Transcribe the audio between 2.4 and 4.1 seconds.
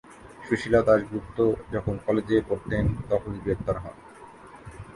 পড়তেন তখনই গ্রেপ্তার হন।